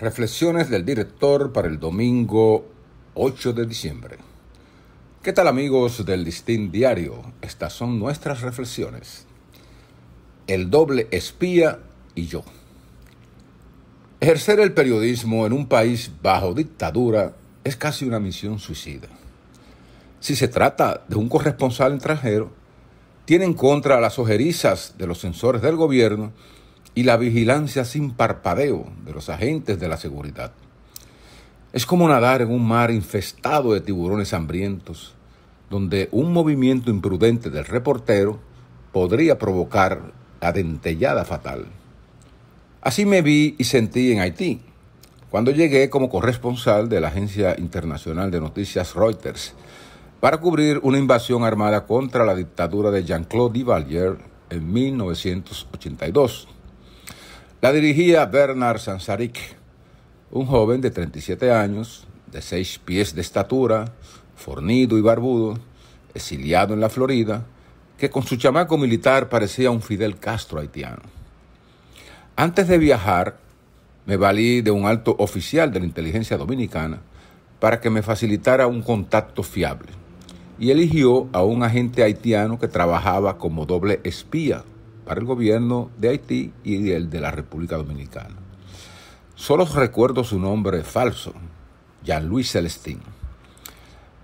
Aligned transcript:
Reflexiones 0.00 0.70
del 0.70 0.84
director 0.84 1.52
para 1.52 1.68
el 1.68 1.78
domingo 1.78 2.66
8 3.14 3.52
de 3.52 3.64
diciembre. 3.64 4.16
¿Qué 5.22 5.32
tal 5.32 5.46
amigos 5.46 6.04
del 6.04 6.24
Distin 6.24 6.72
Diario? 6.72 7.22
Estas 7.40 7.74
son 7.74 8.00
nuestras 8.00 8.40
reflexiones. 8.40 9.24
El 10.48 10.68
doble 10.68 11.06
espía 11.12 11.78
y 12.16 12.26
yo. 12.26 12.42
Ejercer 14.18 14.58
el 14.58 14.74
periodismo 14.74 15.46
en 15.46 15.52
un 15.52 15.68
país 15.68 16.10
bajo 16.20 16.54
dictadura 16.54 17.36
es 17.62 17.76
casi 17.76 18.04
una 18.04 18.18
misión 18.18 18.58
suicida. 18.58 19.06
Si 20.18 20.34
se 20.34 20.48
trata 20.48 21.04
de 21.06 21.14
un 21.14 21.28
corresponsal 21.28 21.94
extranjero, 21.94 22.50
tiene 23.26 23.44
en 23.44 23.54
contra 23.54 24.00
las 24.00 24.18
ojerizas 24.18 24.94
de 24.98 25.06
los 25.06 25.20
sensores 25.20 25.62
del 25.62 25.76
gobierno 25.76 26.32
y 26.94 27.02
la 27.02 27.16
vigilancia 27.16 27.84
sin 27.84 28.12
parpadeo 28.12 28.86
de 29.04 29.12
los 29.12 29.28
agentes 29.28 29.80
de 29.80 29.88
la 29.88 29.96
seguridad. 29.96 30.52
Es 31.72 31.86
como 31.86 32.08
nadar 32.08 32.42
en 32.42 32.50
un 32.50 32.66
mar 32.66 32.90
infestado 32.90 33.72
de 33.72 33.80
tiburones 33.80 34.32
hambrientos, 34.32 35.14
donde 35.70 36.08
un 36.12 36.32
movimiento 36.32 36.90
imprudente 36.90 37.50
del 37.50 37.64
reportero 37.64 38.38
podría 38.92 39.38
provocar 39.38 40.12
la 40.40 40.52
dentellada 40.52 41.24
fatal. 41.24 41.66
Así 42.80 43.06
me 43.06 43.22
vi 43.22 43.56
y 43.58 43.64
sentí 43.64 44.12
en 44.12 44.20
Haití, 44.20 44.60
cuando 45.30 45.50
llegué 45.50 45.90
como 45.90 46.08
corresponsal 46.08 46.88
de 46.88 47.00
la 47.00 47.08
agencia 47.08 47.56
internacional 47.58 48.30
de 48.30 48.40
noticias 48.40 48.94
Reuters 48.94 49.54
para 50.20 50.38
cubrir 50.38 50.78
una 50.84 50.98
invasión 50.98 51.42
armada 51.42 51.86
contra 51.86 52.24
la 52.24 52.36
dictadura 52.36 52.90
de 52.90 53.04
Jean-Claude 53.04 53.58
Duvalier 53.58 54.16
en 54.48 54.72
1982. 54.72 56.48
La 57.64 57.72
dirigía 57.72 58.26
Bernard 58.26 58.78
Sansaric, 58.78 59.38
un 60.30 60.44
joven 60.44 60.82
de 60.82 60.90
37 60.90 61.50
años, 61.50 62.06
de 62.30 62.42
6 62.42 62.80
pies 62.84 63.14
de 63.14 63.22
estatura, 63.22 63.94
fornido 64.36 64.98
y 64.98 65.00
barbudo, 65.00 65.58
exiliado 66.12 66.74
en 66.74 66.80
la 66.80 66.90
Florida, 66.90 67.46
que 67.96 68.10
con 68.10 68.22
su 68.22 68.36
chamaco 68.36 68.76
militar 68.76 69.30
parecía 69.30 69.70
un 69.70 69.80
Fidel 69.80 70.18
Castro 70.18 70.60
haitiano. 70.60 71.04
Antes 72.36 72.68
de 72.68 72.76
viajar, 72.76 73.38
me 74.04 74.18
valí 74.18 74.60
de 74.60 74.70
un 74.70 74.84
alto 74.84 75.16
oficial 75.18 75.72
de 75.72 75.80
la 75.80 75.86
inteligencia 75.86 76.36
dominicana 76.36 77.00
para 77.60 77.80
que 77.80 77.88
me 77.88 78.02
facilitara 78.02 78.66
un 78.66 78.82
contacto 78.82 79.42
fiable 79.42 79.88
y 80.58 80.70
eligió 80.70 81.30
a 81.32 81.42
un 81.42 81.62
agente 81.62 82.02
haitiano 82.02 82.58
que 82.58 82.68
trabajaba 82.68 83.38
como 83.38 83.64
doble 83.64 84.00
espía 84.04 84.64
para 85.04 85.20
el 85.20 85.26
gobierno 85.26 85.90
de 85.98 86.08
Haití 86.08 86.52
y 86.62 86.90
el 86.90 87.10
de 87.10 87.20
la 87.20 87.30
República 87.30 87.76
Dominicana. 87.76 88.36
Solo 89.34 89.64
recuerdo 89.66 90.24
su 90.24 90.38
nombre 90.38 90.82
falso, 90.82 91.32
Jean-Louis 92.04 92.50
Celestín. 92.50 93.00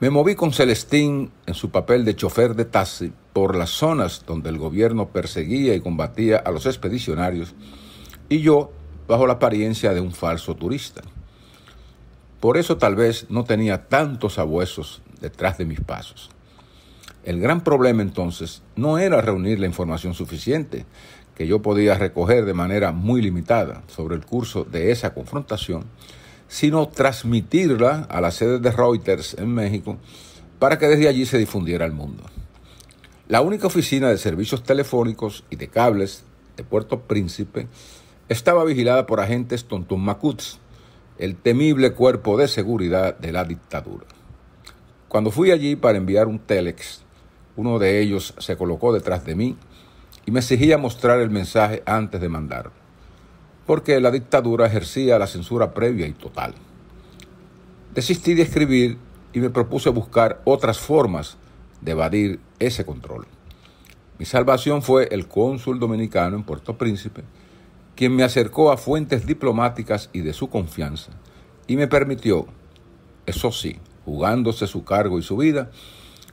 Me 0.00 0.10
moví 0.10 0.34
con 0.34 0.52
Celestín 0.52 1.30
en 1.46 1.54
su 1.54 1.70
papel 1.70 2.04
de 2.04 2.16
chofer 2.16 2.56
de 2.56 2.64
taxi 2.64 3.12
por 3.32 3.56
las 3.56 3.70
zonas 3.70 4.24
donde 4.26 4.50
el 4.50 4.58
gobierno 4.58 5.08
perseguía 5.08 5.74
y 5.74 5.80
combatía 5.80 6.38
a 6.38 6.50
los 6.50 6.66
expedicionarios 6.66 7.54
y 8.28 8.40
yo 8.40 8.72
bajo 9.06 9.26
la 9.26 9.34
apariencia 9.34 9.94
de 9.94 10.00
un 10.00 10.12
falso 10.12 10.56
turista. 10.56 11.02
Por 12.40 12.56
eso 12.56 12.78
tal 12.78 12.96
vez 12.96 13.26
no 13.28 13.44
tenía 13.44 13.88
tantos 13.88 14.38
abuesos 14.38 15.02
detrás 15.20 15.58
de 15.58 15.64
mis 15.64 15.80
pasos. 15.80 16.30
El 17.24 17.40
gran 17.40 17.62
problema 17.62 18.02
entonces 18.02 18.62
no 18.74 18.98
era 18.98 19.20
reunir 19.20 19.60
la 19.60 19.66
información 19.66 20.12
suficiente 20.12 20.86
que 21.36 21.46
yo 21.46 21.62
podía 21.62 21.96
recoger 21.96 22.44
de 22.44 22.54
manera 22.54 22.90
muy 22.92 23.22
limitada 23.22 23.82
sobre 23.86 24.16
el 24.16 24.26
curso 24.26 24.64
de 24.64 24.90
esa 24.90 25.14
confrontación, 25.14 25.84
sino 26.48 26.88
transmitirla 26.88 28.08
a 28.10 28.20
la 28.20 28.32
sede 28.32 28.58
de 28.58 28.72
Reuters 28.72 29.34
en 29.38 29.54
México 29.54 29.98
para 30.58 30.78
que 30.78 30.88
desde 30.88 31.08
allí 31.08 31.24
se 31.24 31.38
difundiera 31.38 31.84
al 31.84 31.92
mundo. 31.92 32.24
La 33.28 33.40
única 33.40 33.68
oficina 33.68 34.08
de 34.08 34.18
servicios 34.18 34.62
telefónicos 34.64 35.44
y 35.48 35.56
de 35.56 35.68
cables 35.68 36.24
de 36.56 36.64
Puerto 36.64 37.02
Príncipe 37.02 37.68
estaba 38.28 38.64
vigilada 38.64 39.06
por 39.06 39.20
agentes 39.20 39.64
tontumacuts, 39.64 40.58
el 41.18 41.36
temible 41.36 41.92
cuerpo 41.92 42.36
de 42.36 42.48
seguridad 42.48 43.16
de 43.16 43.32
la 43.32 43.44
dictadura. 43.44 44.06
Cuando 45.08 45.30
fui 45.30 45.50
allí 45.50 45.76
para 45.76 45.98
enviar 45.98 46.26
un 46.26 46.38
telex 46.38 47.01
uno 47.56 47.78
de 47.78 48.00
ellos 48.00 48.34
se 48.38 48.56
colocó 48.56 48.92
detrás 48.92 49.24
de 49.24 49.34
mí 49.34 49.56
y 50.26 50.30
me 50.30 50.40
exigía 50.40 50.78
mostrar 50.78 51.20
el 51.20 51.30
mensaje 51.30 51.82
antes 51.86 52.20
de 52.20 52.28
mandar, 52.28 52.70
porque 53.66 54.00
la 54.00 54.10
dictadura 54.10 54.66
ejercía 54.66 55.18
la 55.18 55.26
censura 55.26 55.74
previa 55.74 56.06
y 56.06 56.12
total. 56.12 56.54
Desistí 57.94 58.34
de 58.34 58.42
escribir 58.42 58.98
y 59.32 59.40
me 59.40 59.50
propuse 59.50 59.90
buscar 59.90 60.40
otras 60.44 60.78
formas 60.78 61.36
de 61.80 61.92
evadir 61.92 62.40
ese 62.58 62.86
control. 62.86 63.26
Mi 64.18 64.24
salvación 64.24 64.82
fue 64.82 65.08
el 65.10 65.26
cónsul 65.26 65.80
dominicano 65.80 66.36
en 66.36 66.44
Puerto 66.44 66.78
Príncipe, 66.78 67.24
quien 67.96 68.14
me 68.14 68.22
acercó 68.22 68.70
a 68.70 68.76
fuentes 68.76 69.26
diplomáticas 69.26 70.08
y 70.12 70.20
de 70.20 70.32
su 70.32 70.48
confianza 70.48 71.12
y 71.66 71.76
me 71.76 71.88
permitió, 71.88 72.46
eso 73.26 73.52
sí, 73.52 73.78
jugándose 74.04 74.66
su 74.66 74.84
cargo 74.84 75.18
y 75.18 75.22
su 75.22 75.36
vida, 75.36 75.70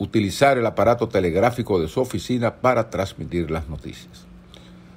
utilizar 0.00 0.56
el 0.56 0.64
aparato 0.64 1.08
telegráfico 1.08 1.78
de 1.78 1.86
su 1.86 2.00
oficina 2.00 2.56
para 2.56 2.88
transmitir 2.88 3.50
las 3.50 3.68
noticias. 3.68 4.24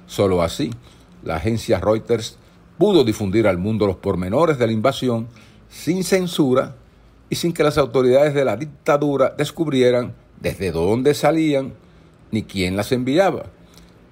Solo 0.06 0.42
así, 0.42 0.70
la 1.22 1.36
agencia 1.36 1.78
Reuters 1.78 2.38
pudo 2.78 3.04
difundir 3.04 3.46
al 3.46 3.58
mundo 3.58 3.86
los 3.86 3.96
pormenores 3.96 4.58
de 4.58 4.66
la 4.66 4.72
invasión 4.72 5.28
sin 5.68 6.04
censura 6.04 6.74
y 7.28 7.36
sin 7.36 7.52
que 7.52 7.62
las 7.62 7.76
autoridades 7.76 8.32
de 8.32 8.46
la 8.46 8.56
dictadura 8.56 9.34
descubrieran 9.36 10.14
desde 10.40 10.72
dónde 10.72 11.12
salían 11.12 11.74
ni 12.30 12.42
quién 12.42 12.74
las 12.74 12.90
enviaba, 12.90 13.44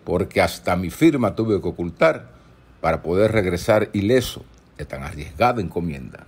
porque 0.05 0.43
hasta 0.43 0.77
mi 0.77 0.91
firma 0.91 1.35
tuve 1.35 1.61
que 1.63 1.69
ocultar 1.69 2.33
para 2.83 3.03
poder 3.03 3.33
regresar 3.33 3.89
ileso 3.95 4.45
de 4.77 4.85
tan 4.85 5.03
arriesgada 5.05 5.63
encomienda. 5.63 6.27